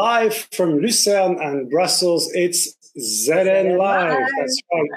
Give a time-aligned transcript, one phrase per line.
[0.00, 4.16] Live from Lucerne and Brussels, it's ZN Live.
[4.38, 4.88] That's right.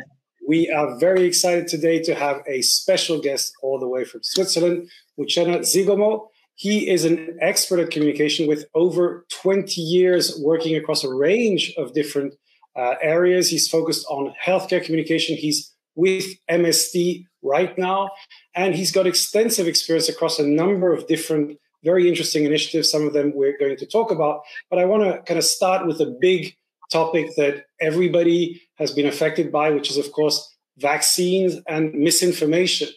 [0.47, 4.89] We are very excited today to have a special guest all the way from Switzerland,
[5.19, 6.27] Muchena Zigomo.
[6.55, 11.93] He is an expert at communication with over 20 years working across a range of
[11.93, 12.35] different
[12.77, 13.49] uh, areas.
[13.49, 15.35] He's focused on healthcare communication.
[15.35, 18.09] He's with MSD right now,
[18.55, 22.89] and he's got extensive experience across a number of different very interesting initiatives.
[22.91, 25.85] Some of them we're going to talk about, but I want to kind of start
[25.85, 26.55] with a big
[26.91, 32.89] topic that everybody has been affected by, which is, of course, vaccines and misinformation.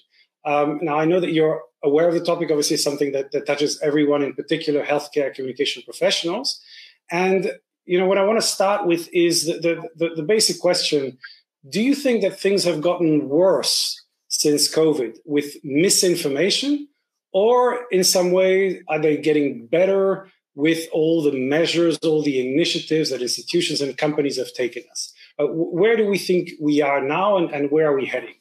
[0.45, 2.51] Um, now, I know that you're aware of the topic.
[2.51, 6.61] Obviously, something that, that touches everyone, in particular, healthcare communication professionals.
[7.11, 7.53] And
[7.85, 11.19] you know, what I want to start with is the, the, the, the basic question:
[11.69, 16.89] Do you think that things have gotten worse since COVID with misinformation,
[17.33, 23.11] or in some way are they getting better with all the measures, all the initiatives
[23.11, 25.13] that institutions and companies have taken us?
[25.39, 28.35] Uh, where do we think we are now, and, and where are we heading?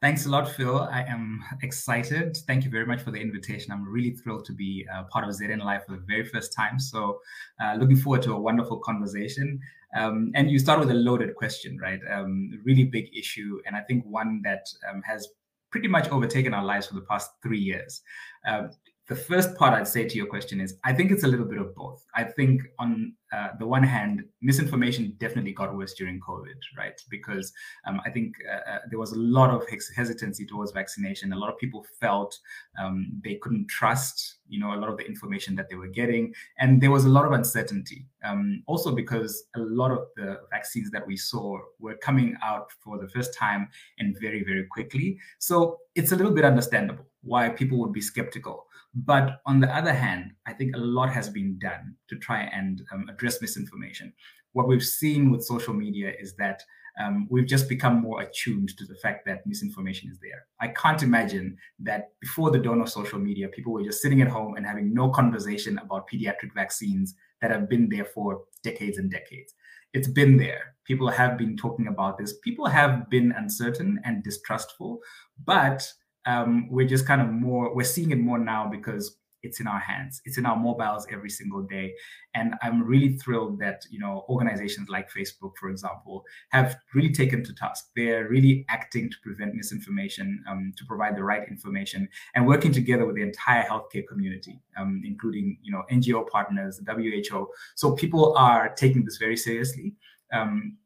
[0.00, 0.78] Thanks a lot, Phil.
[0.78, 2.36] I am excited.
[2.46, 3.72] Thank you very much for the invitation.
[3.72, 6.78] I'm really thrilled to be uh, part of ZN Live for the very first time.
[6.78, 7.18] So,
[7.60, 9.58] uh, looking forward to a wonderful conversation.
[9.96, 11.98] Um, and you start with a loaded question, right?
[12.12, 15.26] Um, really big issue, and I think one that um, has
[15.70, 18.02] pretty much overtaken our lives for the past three years.
[18.46, 18.68] Uh,
[19.08, 21.58] the first part I'd say to your question is I think it's a little bit
[21.58, 22.04] of both.
[22.14, 27.00] I think on uh, the one hand, misinformation definitely got worse during COVID, right?
[27.08, 27.52] Because
[27.86, 29.64] um, I think uh, uh there was a lot of
[29.96, 31.32] hesitancy towards vaccination.
[31.32, 32.38] A lot of people felt
[32.78, 36.34] um, they couldn't trust, you know, a lot of the information that they were getting,
[36.58, 38.06] and there was a lot of uncertainty.
[38.24, 42.98] Um, also, because a lot of the vaccines that we saw were coming out for
[42.98, 43.68] the first time
[43.98, 45.18] and very, very quickly.
[45.38, 48.67] So it's a little bit understandable why people would be skeptical.
[48.94, 52.82] But on the other hand, I think a lot has been done to try and
[52.92, 54.12] um, address misinformation.
[54.52, 56.62] What we've seen with social media is that
[56.98, 60.46] um, we've just become more attuned to the fact that misinformation is there.
[60.60, 64.28] I can't imagine that before the dawn of social media, people were just sitting at
[64.28, 69.10] home and having no conversation about pediatric vaccines that have been there for decades and
[69.10, 69.54] decades.
[69.92, 70.74] It's been there.
[70.84, 72.38] People have been talking about this.
[72.42, 74.98] People have been uncertain and distrustful,
[75.44, 75.90] but
[76.28, 79.78] um, we're just kind of more we're seeing it more now because it's in our
[79.78, 80.20] hands.
[80.24, 81.94] It's in our mobiles every single day.
[82.34, 87.42] And i'm really thrilled that you know organizations like facebook for example have really taken
[87.44, 87.86] to task.
[87.96, 93.06] They're really acting to prevent misinformation um, to provide the right information and working together
[93.06, 98.36] with the entire healthcare community um, including you know ngo partners the who so people
[98.36, 99.94] are taking this very seriously.
[100.32, 100.76] Um,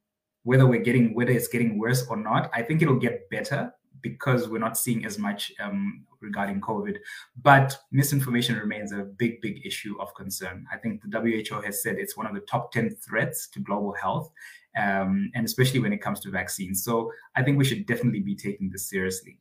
[0.45, 4.49] whether we're getting whether it's getting worse or not i think it'll get better because
[4.49, 6.99] we're not seeing as much um, regarding COVID.
[7.43, 10.67] But misinformation remains a big, big issue of concern.
[10.73, 13.93] I think the WHO has said it's one of the top 10 threats to global
[13.93, 14.31] health,
[14.77, 16.85] um, and especially when it comes to vaccines.
[16.85, 19.39] So I think we should definitely be taking this seriously.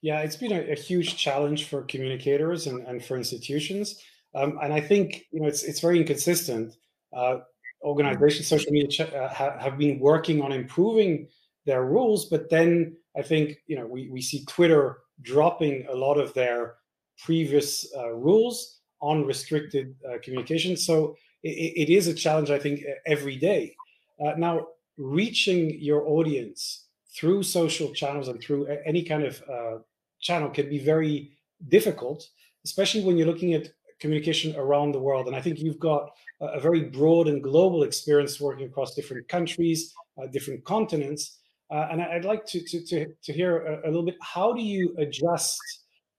[0.00, 4.00] Yeah, it's been a, a huge challenge for communicators and, and for institutions.
[4.34, 6.76] Um, and I think you know it's it's very inconsistent.
[7.16, 7.38] Uh,
[7.82, 11.28] organizations, social media ch- uh, ha- have been working on improving
[11.66, 16.14] their rules, but then I think you know we, we see Twitter dropping a lot
[16.18, 16.76] of their
[17.18, 20.76] previous uh, rules on restricted uh, communication.
[20.76, 23.76] So it, it is a challenge, I think, every day.
[24.24, 24.66] Uh, now,
[24.96, 29.78] reaching your audience through social channels and through any kind of uh,
[30.20, 31.36] channel can be very
[31.68, 32.28] difficult,
[32.64, 33.68] especially when you're looking at
[34.00, 35.26] communication around the world.
[35.26, 36.10] And I think you've got
[36.40, 41.38] a, very broad and global experience working across different countries, uh, different continents.
[41.70, 44.60] Uh, and I'd like to, to, to, to hear a, a, little bit, how do
[44.60, 45.60] you adjust,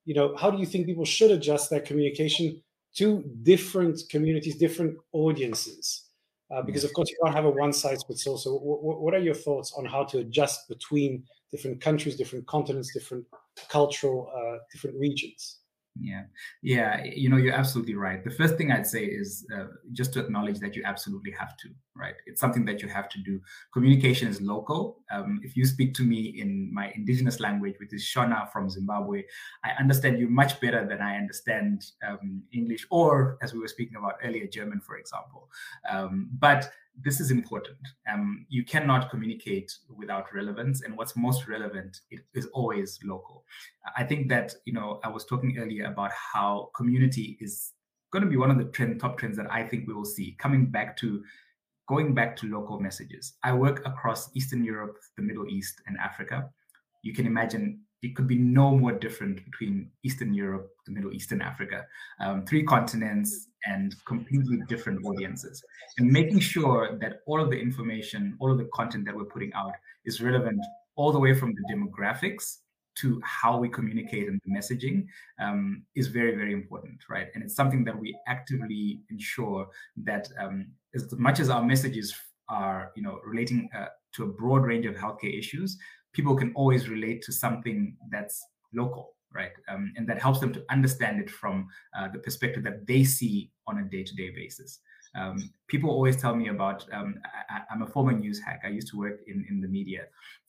[0.03, 2.61] you know, how do you think people should adjust their communication
[2.95, 6.09] to different communities, different audiences?
[6.53, 8.37] Uh, because of course you can't have a one size fits all.
[8.37, 12.93] So w- what are your thoughts on how to adjust between different countries, different continents,
[12.93, 13.25] different
[13.69, 15.59] cultural, uh, different regions?
[15.97, 16.23] Yeah,
[16.61, 18.21] yeah, you know, you're absolutely right.
[18.21, 21.69] The first thing I'd say is uh, just to acknowledge that you absolutely have to,
[21.95, 22.15] right?
[22.25, 23.39] It's something that you have to do.
[23.73, 24.99] Communication is local.
[25.09, 29.23] Um, if you speak to me in my indigenous language, which is Shona from Zimbabwe,
[29.63, 33.95] I understand you much better than I understand um, English, or as we were speaking
[33.95, 35.49] about earlier, German, for example.
[35.89, 36.69] Um, but
[37.03, 37.77] this is important.
[38.11, 42.01] Um, you cannot communicate without relevance, and what's most relevant
[42.33, 43.43] is always local.
[43.97, 47.73] I think that you know I was talking earlier about how community is
[48.11, 50.35] going to be one of the trend, top trends that I think we will see
[50.39, 51.23] coming back to
[51.87, 53.33] going back to local messages.
[53.43, 56.49] I work across Eastern Europe, the Middle East, and Africa.
[57.03, 61.31] You can imagine it could be no more different between Eastern Europe, the Middle East,
[61.31, 61.85] and Africa.
[62.19, 65.63] Um, three continents and completely different audiences.
[65.97, 69.51] And making sure that all of the information, all of the content that we're putting
[69.53, 69.73] out
[70.05, 70.61] is relevant
[70.95, 72.57] all the way from the demographics
[73.01, 75.07] to how we communicate and the messaging
[75.39, 77.27] um, is very, very important, right?
[77.33, 79.67] And it's something that we actively ensure
[79.97, 82.15] that um, as much as our messages
[82.49, 85.77] are, you know, relating uh, to a broad range of healthcare issues,
[86.15, 89.51] people can always relate to something that's local right?
[89.67, 93.51] Um, and that helps them to understand it from uh, the perspective that they see
[93.67, 94.79] on a day-to-day basis.
[95.13, 97.15] Um, people always tell me about um,
[97.49, 98.61] I, am a former news hack.
[98.63, 100.03] I used to work in, in the media.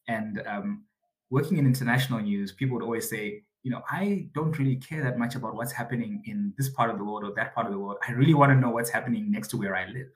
[0.06, 0.84] And um,
[1.30, 5.18] working in international news people would always say you know i don't really care that
[5.18, 7.78] much about what's happening in this part of the world or that part of the
[7.78, 7.98] world.
[8.06, 10.12] I really want to know what's happening next to where i live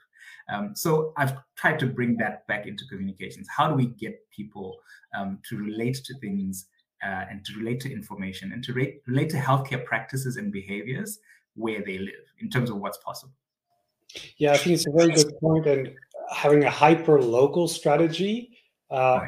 [0.49, 3.49] um, so I've tried to bring that back into communications.
[3.55, 4.79] How do we get people
[5.17, 6.67] um, to relate to things
[7.05, 11.19] uh, and to relate to information and to re- relate to healthcare practices and behaviors
[11.55, 13.33] where they live in terms of what's possible?
[14.39, 15.91] Yeah, I think it's a very good point, and
[16.33, 18.51] having a hyper local strategy
[18.91, 19.21] uh,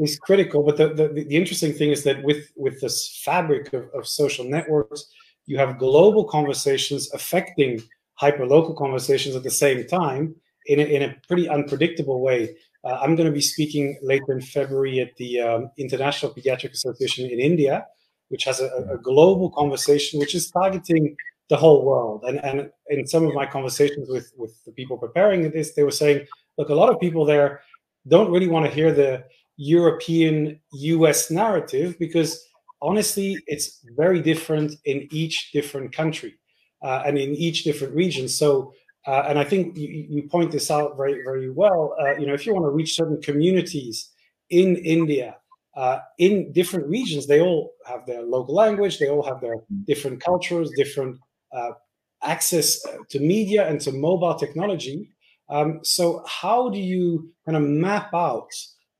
[0.00, 0.62] is critical.
[0.62, 4.46] But the, the, the, interesting thing is that with with this fabric of, of social
[4.46, 5.04] networks,
[5.46, 7.82] you have global conversations affecting
[8.14, 10.34] hyper local conversations at the same time
[10.66, 12.56] in a, in a pretty unpredictable way.
[12.84, 17.28] Uh, I'm going to be speaking later in February at the um, International Pediatric Association
[17.30, 17.86] in India,
[18.28, 21.16] which has a, a, global conversation which is targeting
[21.48, 22.24] the whole world.
[22.26, 25.90] And, and in some of my conversations with, with the people preparing this, they were
[25.90, 26.26] saying,
[26.56, 27.60] look, a lot of people there
[28.08, 29.24] don't really want to hear the
[29.56, 32.42] European US narrative because
[32.80, 36.34] honestly, it's very different in each different country
[36.82, 38.28] uh, and in each different region.
[38.28, 38.72] So
[39.06, 41.96] uh, and I think you, you, point this out very, very well.
[41.98, 44.10] Uh, you know, if you want to reach certain communities
[44.50, 45.36] in India,
[45.74, 49.56] uh, in different regions, they all have their local language, they all have their
[49.86, 51.18] different cultures, different
[51.52, 51.70] uh,
[52.22, 55.10] access uh, to media and to mobile technology.
[55.48, 58.50] Um, so, how do you kind of map out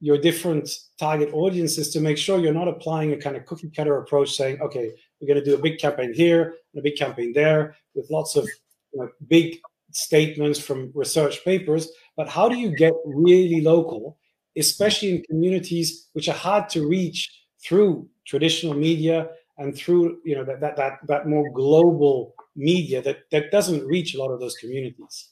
[0.00, 3.98] your different target audiences to make sure you're not applying a kind of cookie cutter
[3.98, 7.32] approach, saying, okay, we're going to do a big campaign here and a big campaign
[7.34, 8.48] there with lots of
[8.92, 9.60] you know, big
[9.92, 14.18] statements from research papers, but how do you get really local,
[14.56, 17.30] especially in communities which are hard to reach
[17.62, 19.28] through traditional media
[19.58, 24.14] and through you know that that that, that more global media that that doesn't reach
[24.14, 25.29] a lot of those communities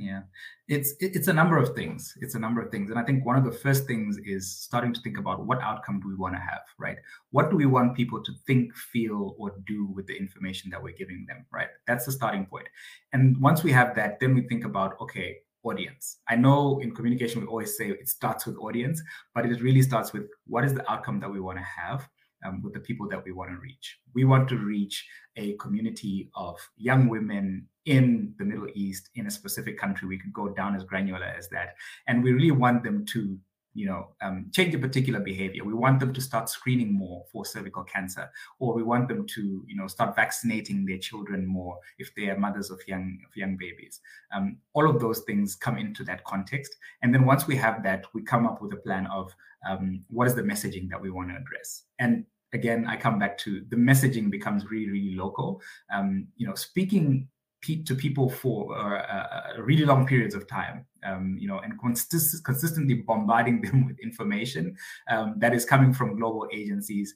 [0.00, 0.22] yeah.
[0.68, 2.14] It's it's a number of things.
[2.20, 2.90] It's a number of things.
[2.90, 6.00] And i think one of the first things is starting to think about what outcome
[6.00, 6.96] do we want to have right?
[7.30, 10.96] What do we want people to think feel or do with the information that we're
[10.96, 11.68] giving them right?
[11.86, 12.68] That's the starting point.
[13.12, 16.16] And once we have that then we think about okay audience.
[16.26, 19.02] I know in communication we always say it starts with audience
[19.34, 22.08] but it really starts with what is the outcome that we want to have
[22.44, 23.98] um, with the people that we want to reach.
[24.14, 25.06] We want to reach
[25.36, 30.06] a community of young women in the Middle East, in a specific country.
[30.08, 31.74] We could go down as granular as that.
[32.06, 33.38] And we really want them to
[33.80, 35.64] you know um, change a particular behavior.
[35.64, 39.64] We want them to start screening more for cervical cancer or we want them to
[39.66, 43.56] you know start vaccinating their children more if they are mothers of young of young
[43.56, 44.00] babies.
[44.34, 46.76] Um, all of those things come into that context.
[47.02, 49.34] And then once we have that we come up with a plan of
[49.66, 51.84] um, what is the messaging that we want to address.
[51.98, 55.62] And again i come back to the messaging becomes really really local.
[55.90, 57.28] Um, you know speaking
[57.62, 62.44] to people for uh, uh, really long periods of time, um, you know, and consist-
[62.44, 64.76] consistently bombarding them with information
[65.10, 67.14] um, that is coming from global agencies,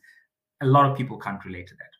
[0.60, 1.90] a lot of people can't relate to that.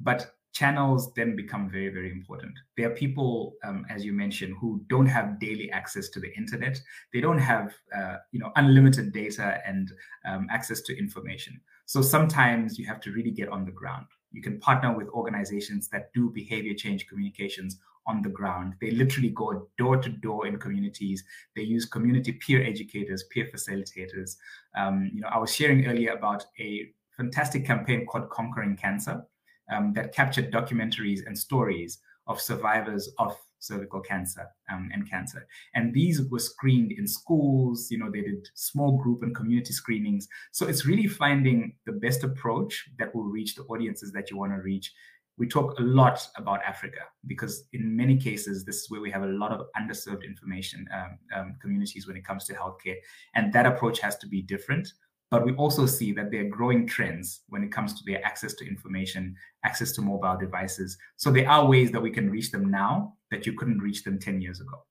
[0.00, 2.52] But channels then become very, very important.
[2.76, 6.80] There are people, um, as you mentioned, who don't have daily access to the internet.
[7.12, 9.92] They don't have, uh, you know, unlimited data and
[10.24, 11.60] um, access to information.
[11.86, 14.06] So sometimes you have to really get on the ground.
[14.32, 18.74] You can partner with organizations that do behavior change communications on the ground.
[18.80, 21.24] They literally go door to door in communities.
[21.56, 24.36] They use community peer educators, peer facilitators.
[24.76, 29.24] Um, you know, I was sharing earlier about a fantastic campaign called Conquering Cancer
[29.70, 35.46] um, that captured documentaries and stories of survivors of cervical cancer um, and cancer.
[35.74, 40.26] And these were screened in schools, you know, they did small group and community screenings.
[40.50, 44.52] So it's really finding the best approach that will reach the audiences that you want
[44.52, 44.92] to reach
[45.40, 49.22] we talk a lot about Africa because in many cases, this is where we have
[49.22, 52.96] a lot of underserved information um, um, communities when it comes to healthcare.
[53.34, 54.92] And that approach has to be different.
[55.30, 58.52] But we also see that there are growing trends when it comes to their access
[58.54, 60.98] to information, access to mobile devices.
[61.16, 64.18] So there are ways that we can reach them now that you couldn't reach them
[64.18, 64.84] 10 years ago.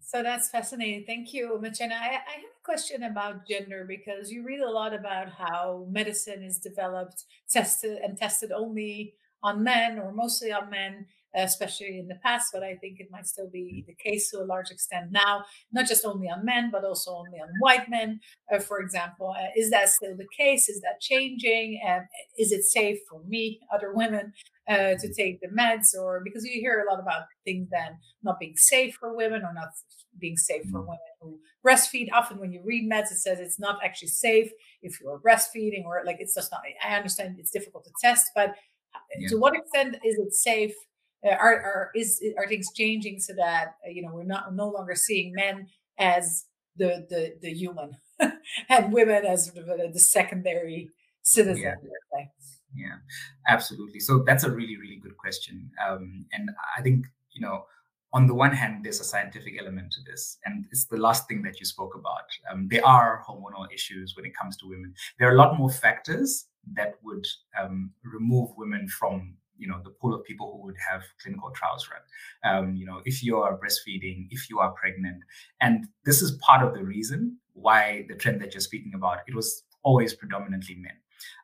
[0.00, 1.04] So that's fascinating.
[1.06, 1.92] Thank you, Muchena.
[1.92, 6.42] I, I have a question about gender because you read a lot about how medicine
[6.42, 12.14] is developed, tested, and tested only on men or mostly on men especially in the
[12.16, 15.44] past, but I think it might still be the case to a large extent now,
[15.72, 18.20] not just only on men, but also only on white men,
[18.52, 19.34] uh, for example.
[19.38, 20.68] Uh, is that still the case?
[20.68, 21.80] Is that changing?
[21.86, 22.06] Um,
[22.38, 24.32] is it safe for me, other women,
[24.68, 25.94] uh, to take the meds?
[25.98, 29.52] Or because you hear a lot about things then not being safe for women or
[29.52, 29.68] not
[30.18, 30.86] being safe for mm.
[30.86, 32.08] women who breastfeed.
[32.12, 34.50] Often when you read meds, it says it's not actually safe
[34.82, 36.62] if you're breastfeeding or like it's just not.
[36.84, 38.52] I understand it's difficult to test, but uh,
[39.18, 39.28] yeah.
[39.28, 40.74] to what extent is it safe
[41.26, 44.68] uh, are, are is are things changing so that uh, you know we're not no
[44.68, 45.66] longer seeing men
[45.98, 46.44] as
[46.76, 47.90] the the the human
[48.68, 50.88] and women as sort of a, the secondary
[51.22, 52.24] citizen yeah.
[52.74, 52.96] yeah
[53.48, 57.64] absolutely so that's a really really good question um, and i think you know
[58.12, 61.42] on the one hand, there's a scientific element to this, and it's the last thing
[61.42, 62.24] that you spoke about.
[62.50, 64.94] Um, there are hormonal issues when it comes to women.
[65.18, 67.26] There are a lot more factors that would
[67.60, 71.88] um, remove women from you know the pool of people who would have clinical trials
[71.90, 75.20] run um, you know if you are breastfeeding if you are pregnant
[75.60, 79.34] and this is part of the reason why the trend that you're speaking about it
[79.34, 80.92] was always predominantly men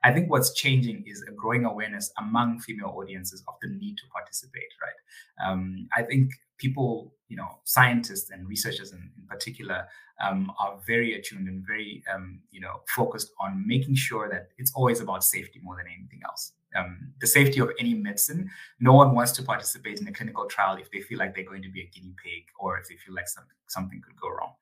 [0.05, 4.05] i think what's changing is a growing awareness among female audiences of the need to
[4.13, 9.87] participate right um, i think people you know scientists and researchers in, in particular
[10.25, 14.73] um, are very attuned and very um, you know focused on making sure that it's
[14.75, 18.51] always about safety more than anything else um, the safety of any medicine.
[18.81, 21.63] No one wants to participate in a clinical trial if they feel like they're going
[21.63, 24.53] to be a guinea pig or if they feel like something, something could go wrong.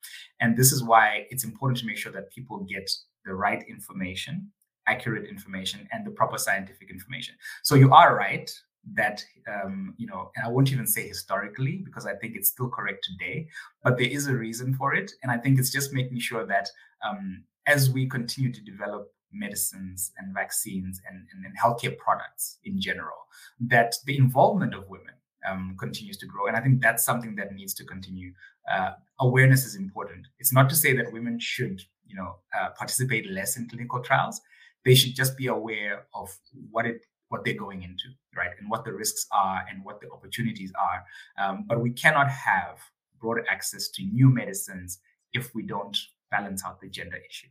[0.41, 2.91] And this is why it's important to make sure that people get
[3.25, 4.51] the right information,
[4.87, 7.35] accurate information, and the proper scientific information.
[7.63, 8.51] So you are right
[8.95, 12.69] that um, you know and i won't even say historically because i think it's still
[12.69, 13.47] correct today
[13.85, 16.69] but there is a reason for it and i think it's just making sure that
[17.09, 22.81] um, as we continue to develop medicines and vaccines and, and, and healthcare products in
[22.81, 23.27] general,
[23.61, 25.15] that the involvement of women
[25.49, 26.47] um, continues to grow.
[26.47, 28.33] And I think that's something that needs to continue.
[28.71, 30.27] Uh, awareness is important.
[30.39, 34.41] It's not to say that women should, you know, uh, participate less in clinical trials.
[34.85, 36.37] They should just be aware of
[36.71, 40.11] what it what they're going into, right, and what the risks are and what the
[40.13, 41.03] opportunities are.
[41.43, 42.79] Um, but we cannot have
[43.19, 44.99] broader access to new medicines
[45.33, 45.97] if we don't
[46.31, 47.49] balance out the gender issue.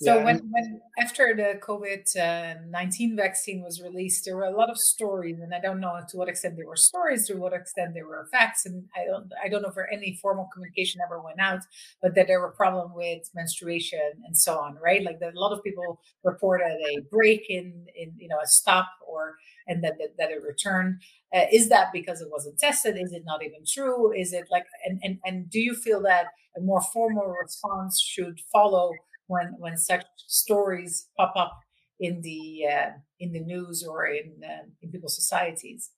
[0.00, 0.24] So yeah.
[0.24, 5.40] when, when after the COVID nineteen vaccine was released, there were a lot of stories,
[5.40, 8.28] and I don't know to what extent they were stories, to what extent they were
[8.30, 11.62] facts, and I don't I don't know if any formal communication ever went out,
[12.00, 15.02] but that there were problem with menstruation and so on, right?
[15.02, 18.88] Like that a lot of people reported a break in in you know a stop
[19.04, 19.34] or
[19.66, 21.00] and that that, that it returned.
[21.34, 22.96] Uh, is that because it wasn't tested?
[22.96, 24.12] Is it not even true?
[24.12, 26.26] Is it like and and and do you feel that
[26.56, 28.92] a more formal response should follow?
[29.28, 31.60] When when such stories pop up
[32.00, 35.90] in the uh, in the news or in uh, in people's societies.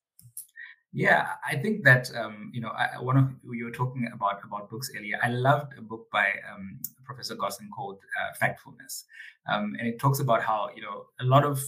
[0.93, 4.69] Yeah, I think that um, you know I, one of you were talking about about
[4.71, 5.19] books earlier.
[5.23, 9.05] I loved a book by um, Professor Rosling called uh, Factfulness,
[9.49, 11.63] um, and it talks about how you know a lot of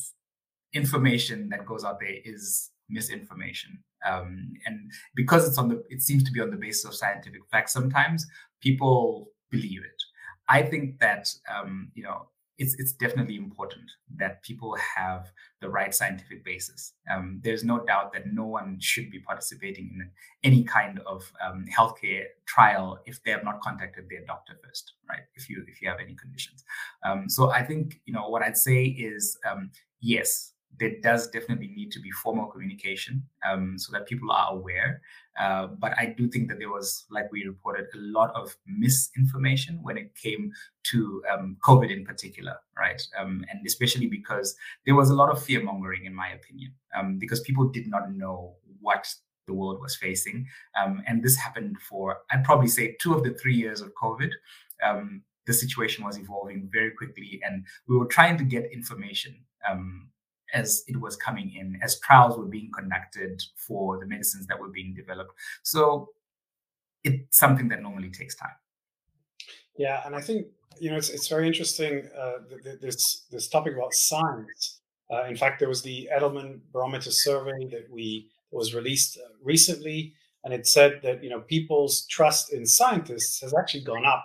[0.73, 6.25] information that goes out there is misinformation, um, and because it's on the it seems
[6.25, 7.73] to be on the basis of scientific facts.
[7.73, 8.27] Sometimes
[8.61, 10.03] people believe it,
[10.49, 15.95] I think that um, you know it's it's definitely important that people have the right
[15.95, 16.93] scientific basis.
[17.11, 20.11] Um, there's no doubt that no one should be participating in
[20.45, 25.23] any kind of um, healthcare trial if they have not contacted their doctor first, right?
[25.35, 26.65] If you if you have any conditions.
[27.05, 29.71] Um, so I think you know what I'd say is um,
[30.01, 35.01] yes, there does definitely need to be formal communication um, so that people are aware.
[35.39, 39.79] Uh, but I do think that there was, like we reported, a lot of misinformation
[39.83, 40.53] when it came
[40.85, 43.01] to um, COVID in particular, right?
[43.19, 47.19] Um, and especially because there was a lot of fear mongering, in my opinion, um,
[47.19, 49.07] because people did not know what
[49.47, 50.47] the world was facing.
[50.81, 54.33] Um, and this happened for, I'd probably say, two of the three years of COVID
[54.83, 59.35] um, the situation was evolving very quickly and we were trying to get information
[59.69, 60.09] um,
[60.53, 64.69] as it was coming in, as trials were being conducted for the medicines that were
[64.69, 65.33] being developed.
[65.63, 66.11] So
[67.05, 68.51] it's something that normally takes time.
[69.77, 70.47] Yeah, and I think
[70.79, 72.39] you know it's it's very interesting uh,
[72.81, 74.81] this this topic about science.
[75.11, 80.15] Uh, in fact, there was the Edelman Barometer survey that we was released uh, recently,
[80.45, 84.25] and it said that you know people's trust in scientists has actually gone up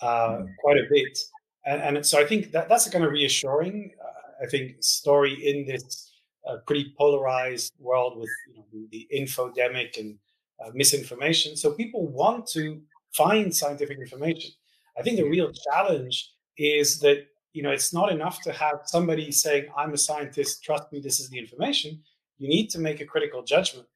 [0.00, 0.48] uh, mm.
[0.62, 1.18] quite a bit,
[1.66, 3.92] and, and so I think that that's kind of reassuring.
[4.42, 6.12] I think, story in this
[6.48, 10.18] uh, pretty polarized world with you know, the infodemic and
[10.64, 11.56] uh, misinformation.
[11.56, 12.80] So people want to
[13.12, 14.50] find scientific information.
[14.98, 19.32] I think the real challenge is that you know it's not enough to have somebody
[19.32, 22.00] saying i'm a scientist trust me this is the information
[22.38, 23.86] you need to make a critical judgment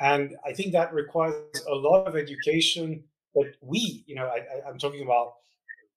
[0.00, 3.02] and i think that requires a lot of education
[3.34, 5.34] that we you know I, am talking about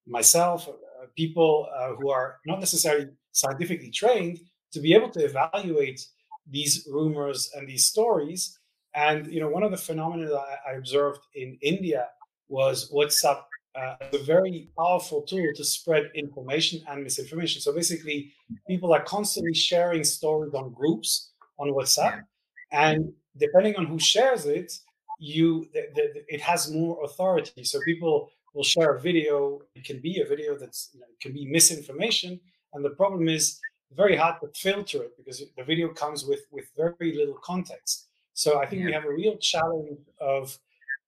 [0.05, 3.07] myself uh, people uh, who are not necessarily
[3.41, 4.39] scientifically trained
[4.73, 6.01] to be able to evaluate
[6.49, 8.57] these rumors and these stories
[8.95, 12.07] and you know one of the phenomena that i observed in india
[12.49, 13.41] was whatsapp
[13.77, 17.61] uh, a very powerful tool to spread information and misinformation.
[17.61, 18.33] So basically,
[18.67, 22.23] people are constantly sharing stories on groups on WhatsApp,
[22.71, 24.71] and depending on who shares it,
[25.19, 27.63] you the, the, it has more authority.
[27.63, 29.61] So people will share a video.
[29.75, 32.39] It can be a video that's you know, it can be misinformation,
[32.73, 33.59] and the problem is
[33.93, 38.07] very hard to filter it because the video comes with with very little context.
[38.33, 38.87] So I think yeah.
[38.87, 40.57] we have a real challenge of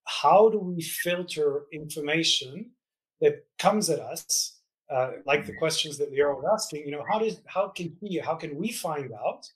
[0.06, 2.72] how do we filter information
[3.22, 5.60] that comes at us, uh, like the mm-hmm.
[5.60, 6.86] questions that Leo was asking?
[6.86, 9.48] You know, how does how can we how can we find out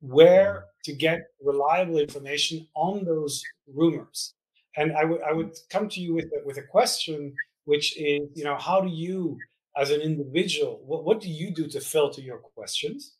[0.00, 3.42] where to get reliable information on those
[3.72, 4.34] rumors?
[4.76, 8.22] And I would I would come to you with a, with a question, which is,
[8.34, 9.38] you know, how do you
[9.76, 13.16] as an individual, what, what do you do to filter your questions?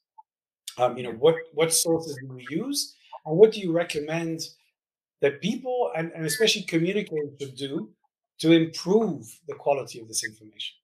[0.78, 2.94] Um, you know, what what sources do we use,
[3.26, 4.40] and what do you recommend
[5.22, 7.88] that people and, and especially communicators should do
[8.40, 10.74] to improve the quality of this information.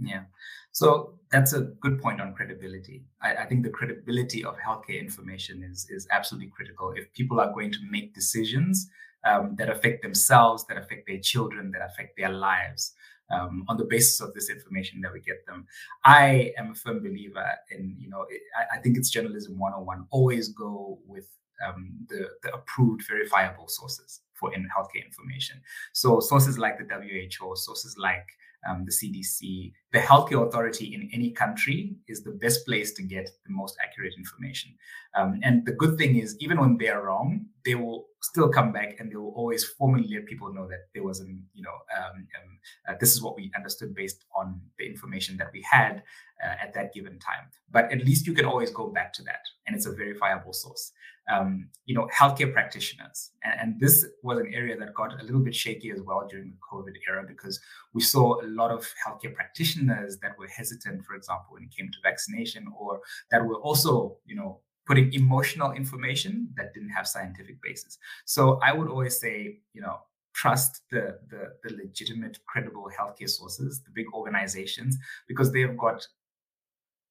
[0.00, 0.24] Yeah.
[0.72, 3.04] So that's a good point on credibility.
[3.22, 6.92] I, I, think the credibility of healthcare information is, is absolutely critical.
[6.96, 8.90] If people are going to make decisions
[9.24, 12.92] um, that affect themselves, that affect their children, that affect their lives,
[13.34, 15.66] um, on the basis of this information that we get them.
[16.04, 18.26] I am a firm believer in, you know,
[18.56, 20.06] I, I think it's journalism 101.
[20.10, 21.28] Always go with
[21.66, 25.60] um, the, the approved verifiable sources for in healthcare information.
[25.92, 28.26] So sources like the WHO, sources like
[28.68, 33.30] um, the CDC, the healthcare authority in any country is the best place to get
[33.46, 34.74] the most accurate information.
[35.14, 38.96] Um, and the good thing is, even when they're wrong, they will still come back
[38.98, 42.16] and they will always formally let people know that there was an, you know, um,
[42.16, 46.02] um uh, this is what we understood based on the information that we had
[46.42, 47.48] uh, at that given time.
[47.70, 50.92] But at least you can always go back to that, and it's a verifiable source.
[51.32, 55.40] Um, you know, healthcare practitioners, and, and, this was an area that got a little
[55.40, 57.58] bit shaky as well during the COVID era because
[57.94, 61.90] we saw a lot of healthcare practitioners that were hesitant, for example, when it came
[61.90, 63.00] to vaccination, or
[63.30, 67.98] that were also, you know, putting emotional information that didn't have scientific basis.
[68.24, 69.98] So I would always say, you know,
[70.34, 76.06] trust the, the, the legitimate, credible healthcare sources, the big organizations, because they've got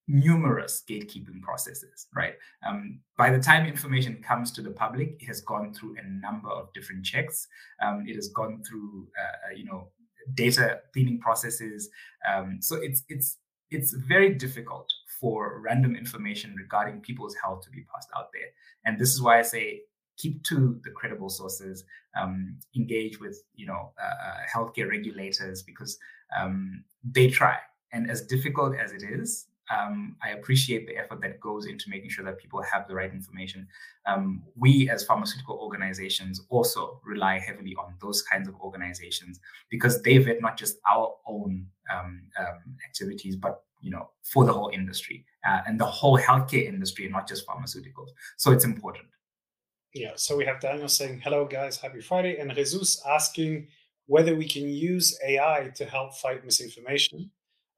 [0.06, 2.34] numerous gatekeeping processes, right?
[2.66, 6.50] Um, by the time information comes to the public, it has gone through a number
[6.50, 7.48] of different checks.
[7.82, 9.88] Um, it has gone through, uh, uh, you know,
[10.34, 11.88] data cleaning processes.
[12.30, 13.38] Um, so it's it's
[13.74, 14.88] it's very difficult
[15.20, 18.48] for random information regarding people's health to be passed out there.
[18.84, 19.82] And this is why I say
[20.16, 21.84] keep to the credible sources,
[22.20, 25.98] um, engage with you know uh, uh healthcare regulators because
[26.38, 27.56] um, they try.
[27.92, 32.10] And as difficult as it is, um, I appreciate the effort that goes into making
[32.10, 33.66] sure that people have the right information.
[34.06, 40.18] Um, we, as pharmaceutical organizations, also rely heavily on those kinds of organizations because they
[40.18, 45.24] vet not just our own um, um activities, but you know, for the whole industry
[45.46, 48.08] uh, and the whole healthcare industry, not just pharmaceuticals.
[48.36, 49.06] So it's important.
[49.92, 50.12] Yeah.
[50.16, 53.68] So we have Daniel saying, "Hello, guys, happy Friday," and Jesus asking
[54.06, 57.30] whether we can use AI to help fight misinformation.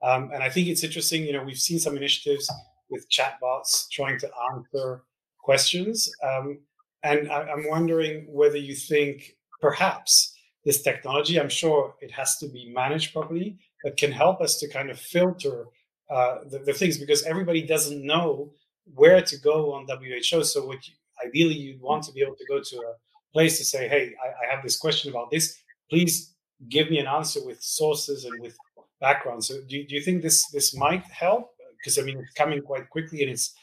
[0.06, 1.24] Um, and I think it's interesting.
[1.24, 2.50] You know, we've seen some initiatives
[2.90, 5.02] with chatbots trying to answer
[5.42, 6.08] questions.
[6.22, 6.60] Um,
[7.02, 12.48] and I, I'm wondering whether you think perhaps this technology, I'm sure it has to
[12.48, 15.66] be managed properly, but can help us to kind of filter
[16.10, 18.52] uh, the, the, things because everybody doesn't know
[18.94, 20.44] where to go on WHO.
[20.44, 22.92] So what you, ideally you'd want to be able to go to a
[23.32, 25.58] place to say, hey, I, I have this question about this.
[25.90, 26.34] Please
[26.68, 28.56] give me an answer with sources and with
[29.00, 29.44] background.
[29.44, 31.50] So do you, do you think this this might help?
[31.78, 33.54] Because I mean, it's coming quite quickly and it's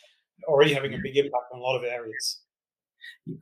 [0.47, 2.39] already having a big impact on a lot of areas.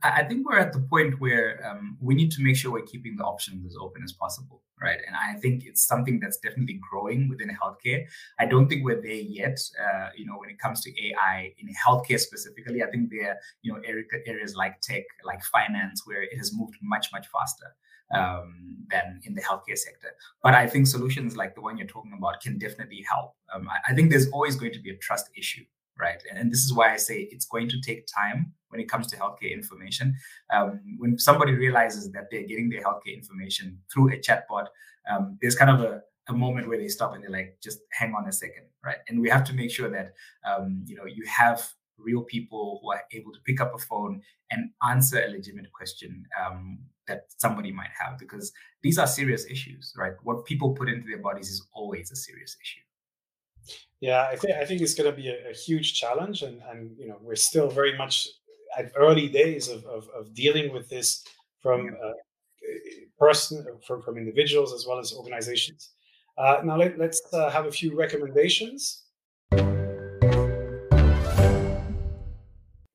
[0.02, 3.16] I think we're at the point where um, we need to make sure we're keeping
[3.16, 4.98] the options as open as possible, right?
[5.06, 8.04] And I think it's something that's definitely growing within healthcare.
[8.40, 9.58] I don't think we're there yet.
[9.80, 13.72] Uh, you know, when it comes to AI in healthcare specifically, I think there you
[13.72, 13.80] know
[14.26, 17.74] areas like tech, like finance, where it has moved much much faster
[18.12, 20.08] um, than in the healthcare sector.
[20.42, 23.34] But I think solutions like the one you're talking about can definitely help.
[23.54, 25.64] Um, I, I, think there's always going to be a trust issue
[25.98, 26.22] right?
[26.28, 29.06] And, and, this is why I say it's going to take time when it comes
[29.08, 30.16] to healthcare information.
[30.52, 34.66] Um, when somebody realizes that they're getting their healthcare information through a chatbot,
[35.10, 38.14] um, there's kind of a, a moment where they stop and they're like, just hang
[38.14, 38.98] on a second, right?
[39.08, 40.12] And we have to make sure that
[40.48, 41.66] um, you know you have
[41.98, 44.20] real people who are able to pick up a phone
[44.50, 49.92] and answer a legitimate question um, that somebody might have because these are serious issues
[49.96, 52.80] right what people put into their bodies is always a serious issue
[54.00, 56.90] yeah, I think I think it's going to be a, a, huge challenge, and and
[56.98, 58.28] you know we're still very much
[58.76, 61.24] at early days of of, of dealing with this
[61.60, 62.12] from uh,
[63.16, 65.90] person from from individuals as well as organizations.
[66.36, 69.04] Uh, now let, us uh, have a few recommendations.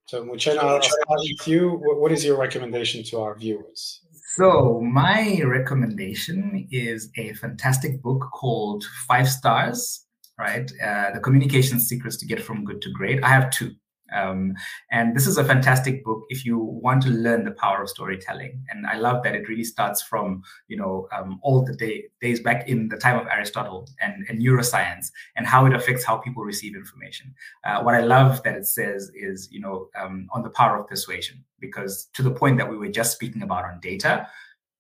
[0.08, 1.80] So Muchena, I'll start with you.
[1.84, 4.02] What is your recommendation to our viewers?
[4.36, 10.72] So my recommendation is a fantastic book called Five Stars right?
[10.84, 13.24] Uh, the communication secrets to get from good to great.
[13.24, 13.74] I have two.
[14.14, 14.54] Um,
[14.92, 18.64] and this is a fantastic book if you want to learn the power of storytelling.
[18.70, 22.40] And I love that it really starts from, you know, um, all the day, days
[22.40, 26.44] back in the time of Aristotle and, and neuroscience and how it affects how people
[26.44, 27.34] receive information.
[27.64, 30.88] Uh, what I love that it says is, you know, um, on the power of
[30.88, 34.28] persuasion, because to the point that we were just speaking about on data,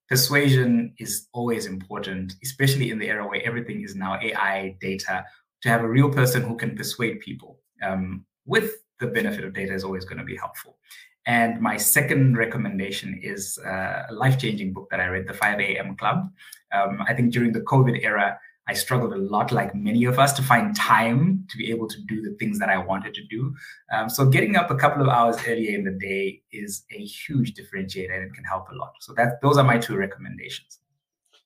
[0.07, 5.25] persuasion is always important, especially in the era where everything is now AI data
[5.61, 9.73] to have a real person who can persuade people um, with the benefit of data
[9.73, 10.77] is always going to be helpful.
[11.25, 15.59] And my second recommendation is uh, a life changing book that I read, The 5
[15.59, 15.95] a.m.
[15.97, 16.31] Club.
[16.73, 20.33] Um, I think during the COVID era, I struggled a lot, like many of us,
[20.33, 23.53] to find time to be able to do the things that I wanted to do.
[23.93, 27.53] Um, so, getting up a couple of hours earlier in the day is a huge
[27.53, 28.93] differentiator and it can help a lot.
[28.99, 30.79] So, that those are my two recommendations.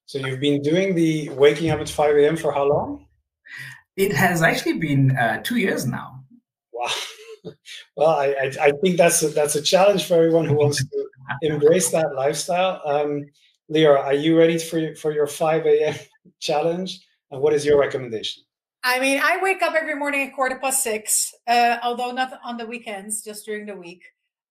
[0.05, 2.37] So, you've been doing the waking up at 5 a.m.
[2.37, 3.05] for how long?
[3.97, 6.23] It has actually been uh, two years now.
[6.71, 6.89] Wow.
[7.95, 11.07] Well, I, I, think that's a, that's a challenge for everyone who wants to
[11.41, 12.81] embrace that lifestyle.
[12.85, 13.25] Um,
[13.71, 15.95] Leora, are you ready for for your 5 a.m.
[16.39, 16.99] challenge?
[17.31, 18.43] And what is your recommendation?
[18.83, 22.57] I mean, I wake up every morning at quarter past six, uh, although not on
[22.57, 24.03] the weekends, just during the week.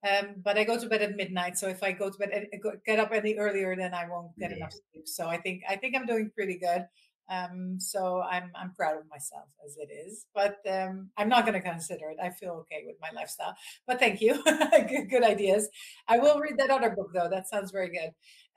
[0.08, 1.58] Um, but I go to bed at midnight.
[1.58, 2.48] So if I go to bed,
[2.86, 5.06] get up any earlier, then I won't get enough sleep.
[5.06, 6.86] So I think I think I'm doing pretty good.
[7.30, 11.54] Um, so I'm I'm proud of myself as it is, but um, I'm not going
[11.54, 12.16] to consider it.
[12.20, 13.54] I feel okay with my lifestyle.
[13.86, 14.42] But thank you,
[14.88, 15.68] good, good, ideas.
[16.08, 17.28] I will read that other book though.
[17.30, 18.10] That sounds very good.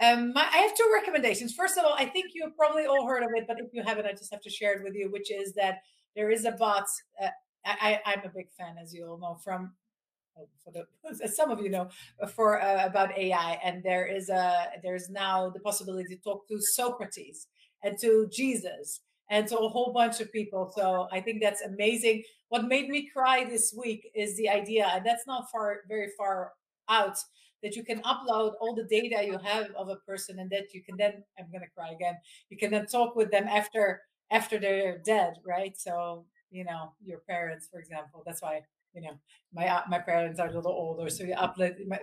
[0.04, 1.54] Um, my, I have two recommendations.
[1.54, 4.08] First of all, I think you've probably all heard of it, but if you haven't,
[4.08, 5.12] I just have to share it with you.
[5.12, 5.82] Which is that
[6.16, 6.88] there is a bot.
[7.22, 7.28] Uh,
[7.66, 9.74] I, I'm a big fan, as you all know, from
[10.38, 11.90] oh, for the, some of you know
[12.34, 16.60] for uh, about AI, and there is a there's now the possibility to talk to
[16.60, 17.48] Socrates
[17.84, 20.72] and to Jesus and to a whole bunch of people.
[20.76, 22.24] So I think that's amazing.
[22.50, 26.52] What made me cry this week is the idea, and that's not far, very far
[26.90, 27.18] out,
[27.64, 30.84] that you can upload all the data you have of a person, and that you
[30.84, 31.24] can then.
[31.40, 32.18] I'm gonna cry again.
[32.50, 35.78] You can then talk with them after after they're dead, right?
[35.78, 38.22] So you know your parents, for example.
[38.26, 38.62] That's why
[38.94, 39.18] you know
[39.54, 41.88] my my parents are a little older, so you upload.
[41.88, 42.02] My,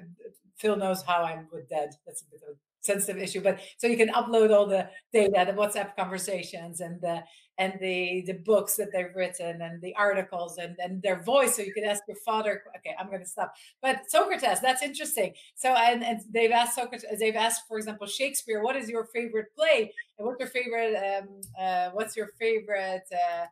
[0.57, 1.91] Phil knows how I'm with dead.
[2.07, 5.53] That's a bit of sensitive issue but so you can upload all the data the
[5.53, 7.23] whatsapp conversations and the
[7.59, 11.63] and the the books that they've written and the articles and and their voice so
[11.63, 13.55] you can ask your father okay i'm going to stop.
[13.81, 15.33] But socrates that's interesting.
[15.55, 19.47] So and, and they've asked socrates they've asked for example shakespeare what is your favorite
[19.57, 19.93] play?
[20.19, 23.47] And what's your favorite um uh what's your favorite uh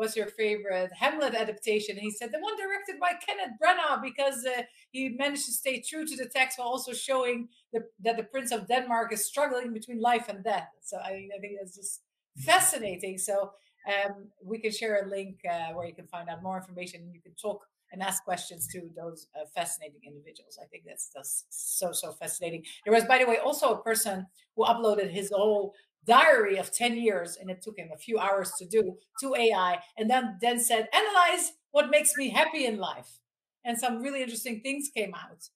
[0.00, 1.96] what's your favorite Hamlet adaptation?
[1.96, 5.82] And he said the one directed by Kenneth Branagh because uh, he managed to stay
[5.82, 9.74] true to the text while also showing the, that the Prince of Denmark is struggling
[9.74, 10.68] between life and death.
[10.80, 12.00] So I, I think that's just
[12.38, 13.18] fascinating.
[13.18, 13.52] So
[13.86, 17.14] um, we can share a link uh, where you can find out more information and
[17.14, 20.58] you can talk and ask questions to those uh, fascinating individuals.
[20.62, 22.64] I think that's, that's so, so fascinating.
[22.84, 25.74] There was, by the way, also a person who uploaded his whole
[26.06, 29.78] diary of 10 years and it took him a few hours to do to ai
[29.98, 33.18] and then then said analyze what makes me happy in life.
[33.64, 35.48] And some really interesting things came out.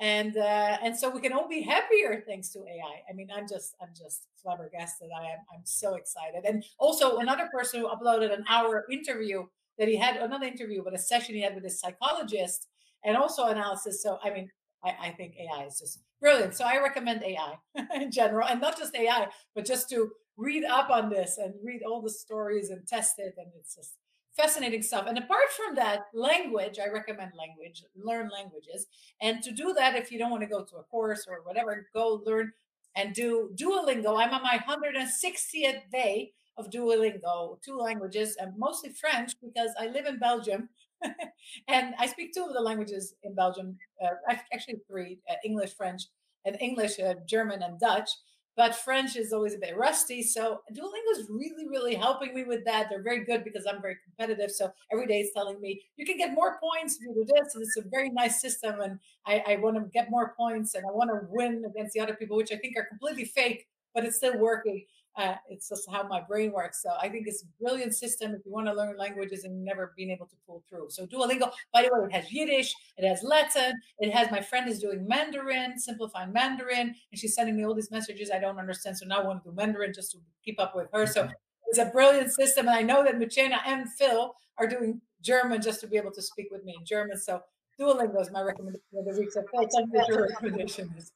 [0.00, 3.12] And uh, and so we can all be happier thanks to ai i.
[3.14, 5.08] Mean i'm just i'm just flabbergasted.
[5.16, 6.44] I am i'm so excited.
[6.44, 9.44] And also another person who uploaded an hour interview
[9.78, 12.68] that he had another interview but a session he had with a psychologist
[13.04, 14.02] and also analysis.
[14.02, 14.50] So i mean
[14.84, 16.54] I, I think AI is just brilliant.
[16.54, 17.58] So I recommend AI
[18.00, 21.82] in general, and not just AI, but just to read up on this and read
[21.86, 23.34] all the stories and test it.
[23.36, 23.96] And it's just
[24.34, 25.06] fascinating stuff.
[25.06, 28.86] And apart from that, language, I recommend language, learn languages.
[29.20, 31.86] And to do that, if you don't want to go to a course or whatever,
[31.92, 32.52] go learn
[32.96, 34.18] and do Duolingo.
[34.18, 40.06] I'm on my 160th day of Duolingo, two languages, and mostly French because I live
[40.06, 40.68] in Belgium
[41.68, 46.02] and I speak two of the languages in Belgium, uh, actually three: uh, English, French,
[46.44, 48.10] and English, uh, German, and Dutch.
[48.54, 52.66] But French is always a bit rusty, so Duolingo is really, really helping me with
[52.66, 52.88] that.
[52.90, 54.50] They're very good because I'm very competitive.
[54.50, 57.54] So every day it's telling me you can get more points if you do this.
[57.54, 60.84] And it's a very nice system, and I, I want to get more points and
[60.84, 64.04] I want to win against the other people, which I think are completely fake, but
[64.04, 64.84] it's still working.
[65.16, 66.82] Uh, it's just how my brain works.
[66.82, 69.92] So I think it's a brilliant system if you want to learn languages and never
[69.96, 70.86] been able to pull through.
[70.88, 74.68] So Duolingo, by the way, it has Yiddish, it has Latin, it has my friend
[74.70, 78.96] is doing Mandarin, simplifying Mandarin, and she's sending me all these messages I don't understand.
[78.96, 81.06] So now I want to do Mandarin just to keep up with her.
[81.06, 81.28] So
[81.66, 82.66] it's a brilliant system.
[82.66, 86.22] And I know that Muchena and Phil are doing German just to be able to
[86.22, 87.18] speak with me in German.
[87.18, 87.42] So
[87.78, 89.32] Duolingo is my recommendation for the week.
[89.32, 91.12] So Phil, thank you your recommendations.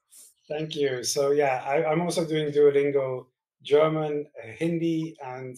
[0.48, 1.02] Thank you.
[1.02, 3.26] So yeah, I, I'm also doing Duolingo
[3.62, 5.56] German, uh, Hindi, and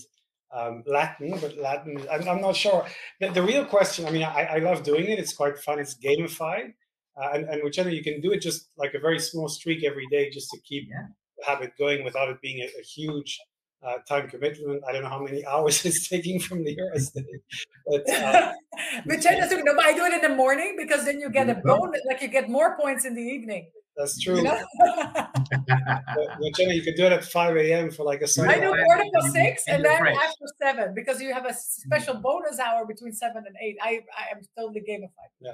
[0.54, 2.86] um, Latin, but Latin, I'm, I'm not sure.
[3.20, 5.18] The, the, real question, I mean, I, I, love doing it.
[5.18, 5.78] It's quite fun.
[5.78, 6.72] It's gamified.
[7.20, 10.06] Uh, and, and whichever you can do it just like a very small streak every
[10.06, 11.06] day just to keep yeah.
[11.36, 13.38] the habit going without it being a, a huge
[13.86, 14.82] uh, time commitment.
[14.88, 17.10] I don't know how many hours it's taking from the US.
[17.86, 18.52] But, uh,
[19.06, 21.68] but no, I do it in the morning because then you get a mm-hmm.
[21.68, 23.70] bonus, like you get more points in the evening.
[23.98, 24.36] That's true.
[24.36, 24.62] You know?
[26.56, 27.90] Jenny, you could do it at 5 a.m.
[27.90, 28.54] for like a Sunday.
[28.54, 32.22] I do quarter to six and then after seven because you have a special mm-hmm.
[32.22, 33.76] bonus hour between seven and eight.
[33.82, 35.32] I I am totally gamified.
[35.40, 35.52] Yeah.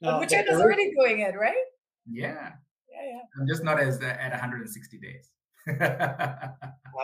[0.00, 1.54] No, but Jenna's already doing it, right?
[2.10, 2.52] Yeah.
[2.90, 3.20] Yeah, yeah.
[3.38, 5.28] I'm just not as uh, at 160 days.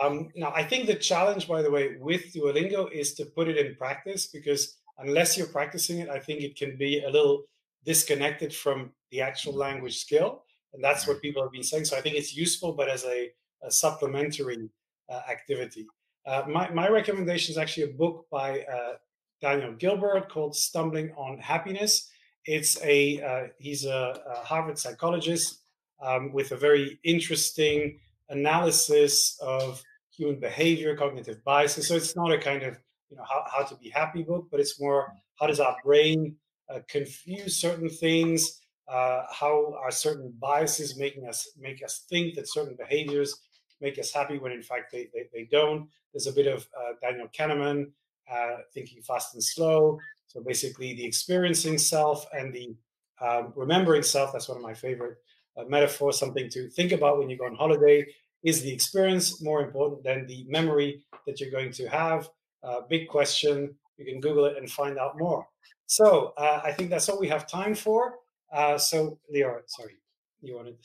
[0.03, 3.57] um, now, I think the challenge, by the way, with Duolingo is to put it
[3.57, 7.43] in practice because unless you're practicing it, I think it can be a little
[7.85, 11.85] disconnected from the actual language skill and that's what people have been saying.
[11.85, 13.31] So I think it's useful, but as a,
[13.63, 14.69] a supplementary
[15.09, 15.87] uh, activity.
[16.25, 18.93] Uh, my, my recommendation is actually a book by uh,
[19.41, 22.09] Daniel Gilbert called "Stumbling on Happiness."
[22.45, 25.63] It's a uh, he's a, a, Harvard psychologist
[26.01, 29.81] um, with a very interesting analysis of
[30.15, 31.87] human behavior, cognitive biases.
[31.87, 32.77] So it's not a kind of
[33.09, 36.35] you know how, how to be happy book, but it's more how does our brain
[36.69, 42.47] uh, confuse certain things uh, how are certain biases making us make us think that
[42.47, 43.41] certain behaviors
[43.81, 45.87] make us happy when in fact they, they, they don't.
[46.13, 47.91] There's a bit of uh, Daniel Kahneman,
[48.31, 49.99] uh, thinking fast and slow.
[50.27, 52.75] So basically, the experiencing self and the
[53.21, 54.31] um, remembering self.
[54.31, 55.17] That's one of my favorite
[55.57, 56.17] uh, metaphors.
[56.17, 58.05] Something to think about when you go on holiday.
[58.41, 62.29] Is the experience more important than the memory that you're going to have?
[62.63, 63.75] Uh, big question.
[63.97, 65.45] You can Google it and find out more.
[65.87, 68.15] So uh, I think that's all we have time for.
[68.51, 69.97] Uh, so, Leo, sorry,
[70.41, 70.77] you wanted.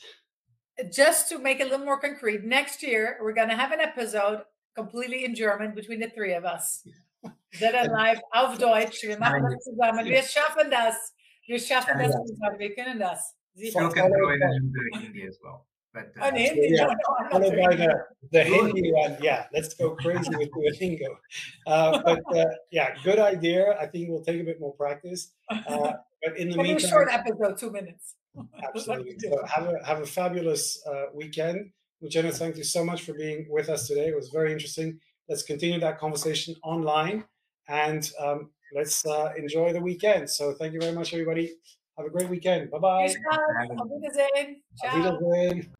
[0.91, 3.79] Just to make it a little more concrete, next year we're going to have an
[3.79, 4.41] episode
[4.75, 6.83] completely in German between the three of us.
[7.55, 9.03] Zedden live auf Deutsch.
[9.03, 10.05] Wir machen das zusammen.
[10.05, 11.13] Wir schaffen das.
[11.47, 12.59] Wir schaffen das zusammen.
[12.59, 13.35] Wir können das.
[13.55, 14.41] Phil can throw in
[14.93, 15.65] Hindi as well.
[15.93, 16.87] But, uh, oh, Hindi, yeah.
[16.87, 17.95] no, Followed by the,
[18.33, 19.15] the Hindi one.
[19.21, 21.15] Yeah, let's go crazy with Duolingo.
[21.65, 23.77] Uh, but uh, yeah, good idea.
[23.79, 25.31] I think we'll take a bit more practice.
[25.49, 25.93] Uh,
[26.25, 28.15] but in the meantime, a short episode, two minutes.
[28.63, 29.15] Absolutely.
[29.19, 31.71] so have a have a fabulous uh, weekend.
[32.09, 34.07] Jenna, thank you so much for being with us today.
[34.07, 34.99] It was very interesting.
[35.29, 37.23] Let's continue that conversation online
[37.67, 40.29] and um, let's uh, enjoy the weekend.
[40.29, 41.53] So thank you very much, everybody.
[41.97, 42.69] Have a great weekend.
[42.69, 43.15] Bye bye.
[43.79, 44.61] Auf Wiedersehen.
[44.77, 44.89] Ciao.
[44.89, 45.74] Auf Wiedersehen.